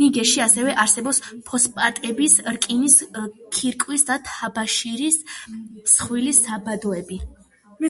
[0.00, 2.96] ნიგერში ასევე არსებობს ფოსფატების, რკინის,
[3.58, 5.20] კირქვის და თაბაშირის
[5.58, 7.22] მსხვილი საბადოები.